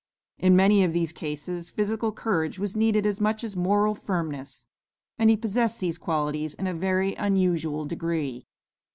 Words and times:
In 0.39 0.55
many 0.55 0.83
of 0.83 0.93
these 0.93 1.11
cases, 1.13 1.69
physical 1.69 2.11
courage 2.11 2.57
was 2.57 2.75
needed 2.75 3.05
as 3.05 3.21
much 3.21 3.43
as 3.43 3.55
moral 3.55 3.93
firmness; 3.93 4.65
and 5.19 5.29
he 5.29 5.37
possessed 5.37 5.79
these 5.79 5.99
qualities 5.99 6.55
in 6.55 6.65
a 6.65 6.73
very 6.73 7.13
unusual 7.17 7.85
degree. 7.85 8.47